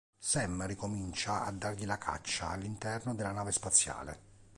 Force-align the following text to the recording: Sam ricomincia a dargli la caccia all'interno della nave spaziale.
Sam 0.17 0.65
ricomincia 0.65 1.45
a 1.45 1.51
dargli 1.51 1.85
la 1.85 1.99
caccia 1.99 2.49
all'interno 2.49 3.13
della 3.13 3.33
nave 3.33 3.51
spaziale. 3.51 4.19